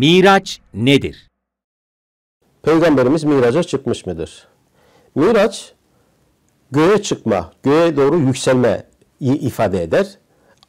Miraç 0.00 0.60
nedir? 0.74 1.28
Peygamberimiz 2.62 3.24
miraca 3.24 3.62
çıkmış 3.62 4.06
mıdır? 4.06 4.46
Miraç 5.14 5.72
göğe 6.70 7.02
çıkma, 7.02 7.52
göğe 7.62 7.96
doğru 7.96 8.18
yükselme 8.18 8.84
ifade 9.20 9.82
eder. 9.82 10.06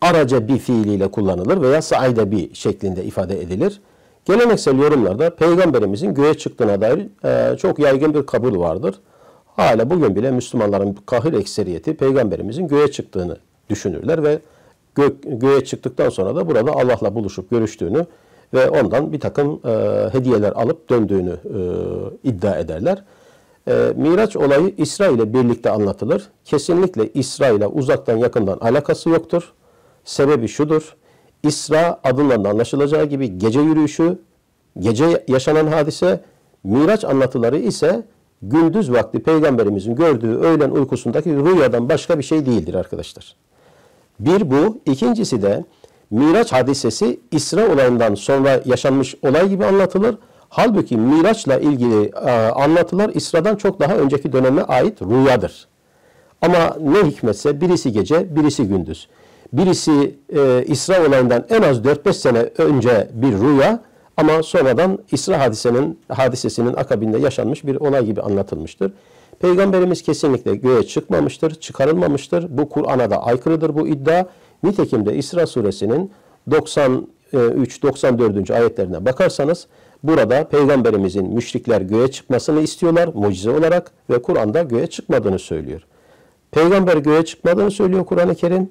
Araca 0.02 0.48
bir 0.48 0.58
fiiliyle 0.58 1.12
kullanılır 1.12 1.62
veya 1.62 1.82
saide 1.82 2.32
bir 2.32 2.54
şeklinde 2.56 3.04
ifade 3.04 3.42
edilir. 3.42 3.82
Geleneksel 4.26 4.80
yorumlarda 4.80 5.36
peygamberimizin 5.36 6.14
göğe 6.14 6.34
çıktığına 6.34 6.82
dair 6.82 7.08
e, 7.26 7.58
çok 7.58 7.80
yaygın 7.80 8.14
bir 8.14 8.26
kabul 8.26 8.60
vardır. 8.60 8.96
Hala 9.46 9.90
bugün 9.90 10.16
bile 10.16 10.32
Müslümanların 10.32 10.98
kahir 11.06 11.34
ekseriyeti 11.34 11.98
peygamberimizin 11.98 12.68
göğe 12.68 12.92
çıktığını 12.92 13.38
düşünürler 13.70 14.24
ve 14.24 14.40
gö 14.96 15.10
göğe 15.24 15.64
çıktıktan 15.64 16.10
sonra 16.10 16.36
da 16.36 16.48
burada 16.48 16.72
Allah'la 16.72 17.16
buluşup 17.16 17.50
görüştüğünü 17.50 18.06
ve 18.54 18.70
ondan 18.70 19.12
bir 19.12 19.20
takım 19.20 19.60
e, 19.66 19.70
hediyeler 20.12 20.52
alıp 20.52 20.90
döndüğünü 20.90 21.32
e, 21.34 21.60
iddia 22.30 22.56
ederler. 22.56 23.04
E, 23.68 23.94
Miraç 23.96 24.36
olayı 24.36 24.74
İsra 24.78 25.08
ile 25.08 25.34
birlikte 25.34 25.70
anlatılır. 25.70 26.30
Kesinlikle 26.46 27.10
İsra 27.14 27.48
ile 27.48 27.68
uzaktan 27.68 28.18
yakından 28.18 28.58
alakası 28.58 29.10
yoktur. 29.10 29.54
Sebebi 30.06 30.48
şudur. 30.48 30.96
İsra 31.44 32.00
adından 32.04 32.44
da 32.44 32.50
anlaşılacağı 32.50 33.06
gibi 33.06 33.38
gece 33.38 33.60
yürüyüşü, 33.60 34.20
gece 34.80 35.24
yaşanan 35.28 35.68
hadise, 35.68 36.24
Miraç 36.64 37.06
anlatıları 37.06 37.58
ise 37.58 38.04
gündüz 38.42 38.92
vakti 38.92 39.20
peygamberimizin 39.20 39.96
gördüğü 39.96 40.36
öğlen 40.36 40.72
uykusundaki 40.72 41.30
rüyadan 41.36 41.90
başka 41.90 42.20
bir 42.20 42.24
şey 42.24 42.46
değildir 42.46 42.74
arkadaşlar. 42.74 43.36
Bir 44.20 44.52
bu. 44.52 44.78
ikincisi 44.86 45.42
de 45.42 45.64
Miraç 46.12 46.52
hadisesi 46.52 47.20
İsra 47.32 47.74
olayından 47.74 48.16
sonra 48.16 48.62
yaşanmış 48.66 49.16
olay 49.22 49.50
gibi 49.50 49.66
anlatılır. 49.66 50.18
Halbuki 50.50 50.98
Miraç'la 50.98 51.60
ilgili 51.60 52.06
e, 52.06 52.32
anlatılar 52.32 53.12
İsra'dan 53.14 53.56
çok 53.56 53.80
daha 53.80 53.96
önceki 53.96 54.34
döneme 54.34 54.62
ait 54.62 55.02
rüyadır. 55.02 55.68
Ama 56.42 56.78
ne 56.82 57.10
hikmetse 57.10 57.62
birisi 57.62 57.92
gece, 57.92 58.36
birisi 58.36 58.68
gündüz. 58.68 59.08
Birisi 59.54 60.16
e, 60.36 60.64
İsra 60.68 61.08
olayından 61.08 61.46
en 61.50 61.62
az 61.62 61.78
4-5 61.78 62.14
sene 62.14 62.40
önce 62.58 63.10
bir 63.14 63.32
rüya 63.34 63.80
ama 64.18 64.44
sonradan 64.44 65.00
İsra 65.12 65.40
hadisenin 65.40 66.00
hadisesinin 66.10 66.74
akabinde 66.74 67.18
yaşanmış 67.18 67.66
bir 67.66 67.76
olay 67.76 68.06
gibi 68.06 68.22
anlatılmıştır. 68.22 68.94
Peygamberimiz 69.40 70.02
kesinlikle 70.02 70.56
göğe 70.56 70.84
çıkmamıştır, 70.84 71.56
çıkarılmamıştır. 71.56 72.58
Bu 72.58 72.70
Kur'an'a 72.70 73.10
da 73.10 73.24
aykırıdır 73.24 73.76
bu 73.76 73.88
iddia. 73.88 74.26
Nitekim 74.64 75.06
de 75.06 75.16
İsra 75.16 75.48
suresinin 75.48 76.12
93-94. 76.50 78.54
ayetlerine 78.54 79.06
bakarsanız 79.06 79.68
burada 80.04 80.48
peygamberimizin 80.48 81.34
müşrikler 81.34 81.82
göğe 81.82 82.12
çıkmasını 82.12 82.62
istiyorlar 82.62 83.10
mucize 83.14 83.50
olarak 83.50 83.92
ve 84.10 84.22
Kur'an'da 84.22 84.64
göğe 84.64 84.88
çıkmadığını 84.88 85.40
söylüyor. 85.40 85.82
Peygamber 86.52 86.98
göğe 86.98 87.26
çıkmadığını 87.26 87.72
söylüyor 87.72 88.06
Kur'an-ı 88.06 88.36
Kerim. 88.36 88.70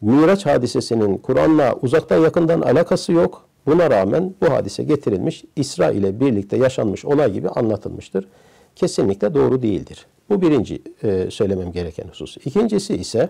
Miraç 0.00 0.46
hadisesinin 0.46 1.18
Kur'an'la 1.18 1.74
uzaktan 1.82 2.18
yakından 2.18 2.60
alakası 2.60 3.12
yok. 3.12 3.44
Buna 3.66 3.90
rağmen 3.90 4.34
bu 4.42 4.50
hadise 4.50 4.82
getirilmiş, 4.82 5.44
İsra 5.56 5.90
ile 5.90 6.20
birlikte 6.20 6.56
yaşanmış 6.56 7.04
olay 7.04 7.32
gibi 7.32 7.48
anlatılmıştır. 7.48 8.28
Kesinlikle 8.76 9.34
doğru 9.34 9.62
değildir. 9.62 10.06
Bu 10.30 10.42
birinci 10.42 10.82
e, 11.02 11.30
söylemem 11.30 11.72
gereken 11.72 12.08
husus. 12.08 12.36
İkincisi 12.36 12.94
ise 12.94 13.28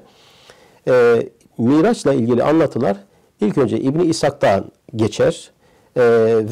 e, 0.88 1.22
Miraç'la 1.58 2.14
ilgili 2.14 2.42
anlatılar 2.42 2.96
ilk 3.40 3.58
önce 3.58 3.80
İbni 3.80 4.04
İshak'tan 4.04 4.64
geçer 4.96 5.50
e, 5.96 6.02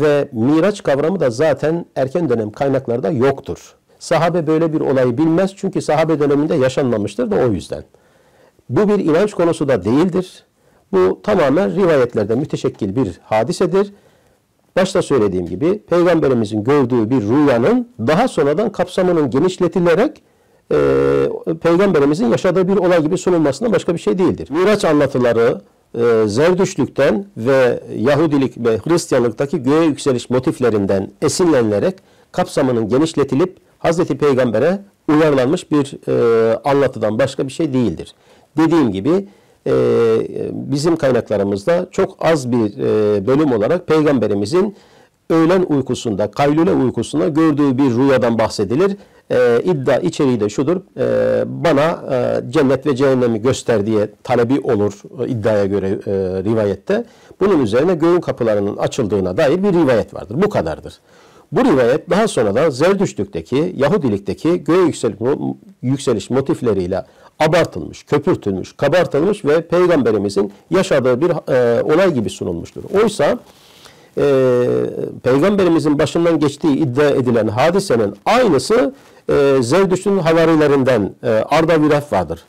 ve 0.01 0.29
Miraç 0.33 0.83
kavramı 0.83 1.21
da 1.21 1.31
zaten 1.31 1.87
erken 1.97 2.29
dönem 2.29 2.51
kaynaklarda 2.51 3.11
yoktur. 3.11 3.75
Sahabe 3.99 4.47
böyle 4.47 4.73
bir 4.73 4.81
olayı 4.81 5.19
bilmez 5.19 5.53
çünkü 5.57 5.83
sahabe 5.83 6.21
döneminde 6.21 6.55
yaşanmamıştır 6.55 7.31
da 7.31 7.37
o 7.37 7.53
yüzden. 7.53 7.85
Bu 8.69 8.89
bir 8.89 8.99
inanç 8.99 9.35
konusu 9.35 9.69
da 9.69 9.85
değildir. 9.85 10.45
Bu 10.93 11.21
tamamen 11.23 11.77
rivayetlerde 11.77 12.35
müteşekkil 12.35 12.97
bir 12.97 13.21
hadisedir. 13.23 13.93
Başta 14.77 15.03
söylediğim 15.03 15.47
gibi 15.47 15.79
Peygamberimizin 15.79 16.65
gördüğü 16.65 17.11
bir 17.11 17.23
rüyanın 17.23 17.89
daha 17.99 18.29
sonradan 18.29 18.73
kapsamının 18.73 19.31
genişletilerek 19.31 20.23
e, 20.73 20.77
Peygamberimizin 21.63 22.27
yaşadığı 22.27 22.69
bir 22.69 22.77
olay 22.77 23.03
gibi 23.03 23.19
sunulmasından 23.19 23.73
başka 23.73 23.95
bir 23.95 23.99
şey 23.99 24.19
değildir. 24.19 24.49
Miraç 24.51 24.85
anlatıları 24.85 25.61
e, 25.95 26.23
Zerdüşlükten 26.27 27.27
ve 27.37 27.81
Yahudilik 27.97 28.59
ve 28.59 28.79
Hristiyanlıktaki 28.79 29.63
göğe 29.63 29.85
yükseliş 29.85 30.31
motiflerinden 30.31 31.11
esinlenilerek 31.23 31.95
kapsamının 32.33 32.89
genişletilip 32.89 33.57
Hazreti 33.79 34.19
Peygamber'e 34.19 34.81
uyarlanmış 35.09 35.71
bir 35.71 36.09
e, 36.09 36.59
anlatıdan 36.65 37.19
başka 37.19 37.47
bir 37.47 37.53
şey 37.53 37.73
değildir. 37.73 38.15
Dediğim 38.57 38.93
gibi 38.93 39.29
e, 39.67 39.73
bizim 40.53 40.97
kaynaklarımızda 40.97 41.89
çok 41.91 42.17
az 42.21 42.53
bir 42.53 42.79
e, 42.79 43.27
bölüm 43.27 43.53
olarak 43.53 43.87
Peygamberimizin 43.87 44.77
öğlen 45.31 45.63
uykusunda, 45.69 46.31
kaylule 46.31 46.73
uykusunda 46.73 47.29
gördüğü 47.29 47.79
bir 47.79 47.91
rüyadan 47.91 48.39
bahsedilir. 48.39 48.97
E, 49.31 49.61
iddia 49.65 49.99
içeriği 49.99 50.41
de 50.41 50.49
şudur, 50.49 50.77
e, 50.77 51.45
bana 51.47 52.15
e, 52.15 52.51
cennet 52.51 52.87
ve 52.87 52.97
cehennemi 52.97 53.43
göster 53.43 53.87
diye 53.87 54.11
talebi 54.23 54.61
olur 54.61 54.93
e, 55.25 55.29
iddiaya 55.29 55.67
göre 55.67 55.89
e, 55.89 56.13
rivayette. 56.45 57.05
Bunun 57.41 57.63
üzerine 57.63 57.95
göğün 57.95 58.21
kapılarının 58.21 58.77
açıldığına 58.77 59.37
dair 59.37 59.63
bir 59.63 59.73
rivayet 59.73 60.15
vardır. 60.15 60.43
Bu 60.43 60.49
kadardır. 60.49 60.95
Bu 61.53 61.65
rivayet 61.65 62.11
daha 62.11 62.29
sonra 62.29 62.55
da 62.55 62.71
Zerdüştlükteki, 62.71 63.75
Yahudilikteki 63.77 64.65
göğe 64.65 64.83
yükseliş, 64.83 65.17
yükseliş 65.83 66.31
motifleriyle 66.31 67.05
abartılmış, 67.39 68.03
köpürtülmüş, 68.03 68.73
kabartılmış 68.73 69.45
ve 69.45 69.61
Peygamberimizin 69.61 70.53
yaşadığı 70.71 71.21
bir 71.21 71.53
e, 71.53 71.83
olay 71.83 72.15
gibi 72.15 72.31
sunulmuştur. 72.31 72.83
Oysa 73.03 73.39
e, 74.19 74.23
Peygamberimizin 75.23 75.99
başından 75.99 76.39
geçtiği 76.39 76.77
iddia 76.77 77.09
edilen 77.09 77.49
hadisenin 77.49 78.15
aynısı 78.25 78.95
e, 79.29 79.57
Zevdüş'ün 79.61 80.19
havarilerinden 80.19 81.15
e, 81.23 81.29
Arda 81.29 81.83
Viraf 81.83 82.13
vardır. 82.13 82.41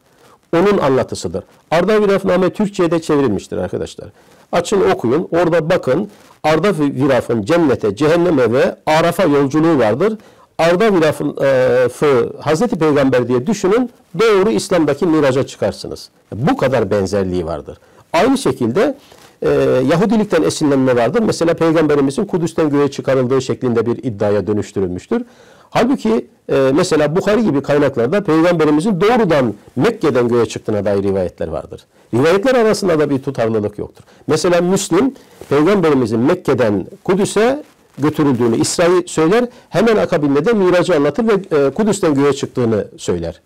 Onun 0.53 0.77
anlatısıdır. 0.77 1.43
Arda 1.71 2.01
Virafname 2.01 2.49
Türkçe'de 2.49 3.01
çevrilmiştir 3.01 3.57
arkadaşlar. 3.57 4.07
Açın 4.51 4.89
okuyun, 4.91 5.27
orada 5.31 5.69
bakın 5.69 6.09
Arda 6.43 6.73
Viraf'ın 6.79 7.41
cennete, 7.41 7.95
cehenneme 7.95 8.51
ve 8.51 8.75
Araf'a 8.85 9.23
yolculuğu 9.23 9.79
vardır. 9.79 10.17
Arda 10.57 10.93
Viraf'ı 10.93 12.33
Hazreti 12.39 12.79
Peygamber 12.79 13.27
diye 13.27 13.47
düşünün, 13.47 13.89
doğru 14.19 14.49
İslam'daki 14.49 15.05
miraca 15.05 15.47
çıkarsınız. 15.47 16.09
Bu 16.35 16.57
kadar 16.57 16.91
benzerliği 16.91 17.45
vardır. 17.45 17.77
Aynı 18.13 18.37
şekilde 18.37 18.95
e, 19.41 19.49
Yahudilikten 19.91 20.43
esinlenme 20.43 20.95
vardır. 20.95 21.19
Mesela 21.19 21.53
Peygamberimizin 21.53 22.25
Kudüs'ten 22.25 22.69
göğe 22.69 22.91
çıkarıldığı 22.91 23.41
şeklinde 23.41 23.85
bir 23.85 24.03
iddiaya 24.03 24.47
dönüştürülmüştür. 24.47 25.23
Halbuki 25.69 26.27
e, 26.49 26.71
mesela 26.75 27.15
Bukhari 27.15 27.43
gibi 27.43 27.61
kaynaklarda 27.61 28.23
Peygamberimizin 28.23 29.01
doğrudan 29.01 29.53
Mekke'den 29.75 30.27
göğe 30.27 30.45
çıktığına 30.45 30.85
dair 30.85 31.03
rivayetler 31.03 31.47
vardır. 31.47 31.85
Rivayetler 32.13 32.55
arasında 32.55 32.99
da 32.99 33.09
bir 33.09 33.19
tutarlılık 33.19 33.77
yoktur. 33.77 34.03
Mesela 34.27 34.61
Müslim 34.61 35.13
Peygamberimizin 35.49 36.19
Mekke'den 36.19 36.87
Kudüs'e 37.03 37.63
götürüldüğünü 37.97 38.61
İsra'yı 38.61 39.03
söyler. 39.07 39.45
Hemen 39.69 39.95
akabinde 39.97 40.45
de 40.45 40.53
Mirac'ı 40.53 40.95
anlatır 40.95 41.27
ve 41.27 41.33
e, 41.57 41.69
Kudüs'ten 41.69 42.15
göğe 42.15 42.33
çıktığını 42.33 42.87
söyler. 42.97 43.41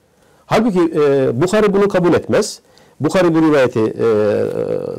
Halbuki 0.46 0.80
e, 0.80 1.42
Bukhari 1.42 1.74
bunu 1.74 1.88
kabul 1.88 2.14
etmez. 2.14 2.60
Bukhari 3.02 3.36
bu 3.36 3.42
rivayeti 3.42 3.80
e, 3.80 4.06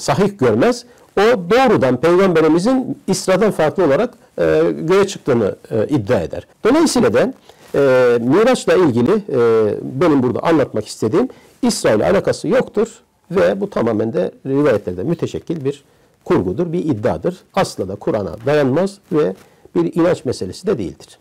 sahih 0.00 0.38
görmez. 0.38 0.84
O 1.16 1.22
doğrudan 1.22 1.96
Peygamberimizin 1.96 2.99
İsra'dan 3.06 3.50
farklı 3.50 3.84
olarak 3.84 4.14
e, 4.38 4.62
göğe 4.81 5.06
çıktığını 5.06 5.56
e, 5.70 5.87
iddia 5.88 6.20
eder. 6.20 6.46
Dolayısıyla 6.64 7.14
da 7.14 7.34
e, 7.75 7.78
Miraç'la 8.20 8.75
ilgili 8.75 9.10
e, 9.10 9.75
benim 9.82 10.22
burada 10.22 10.40
anlatmak 10.43 10.87
istediğim 10.87 11.28
İsra 11.62 11.90
ile 11.90 12.06
alakası 12.06 12.49
yoktur 12.49 12.88
ve 13.31 13.60
bu 13.60 13.70
tamamen 13.70 14.12
de 14.12 14.31
rivayetlerde 14.46 15.02
müteşekkil 15.02 15.64
bir 15.64 15.84
kurgudur, 16.25 16.72
bir 16.72 16.84
iddiadır. 16.84 17.37
Asla 17.55 17.88
da 17.88 17.94
Kur'an'a 17.94 18.37
dayanmaz 18.46 18.98
ve 19.12 19.34
bir 19.75 19.94
inanç 19.94 20.25
meselesi 20.25 20.66
de 20.66 20.78
değildir. 20.78 21.19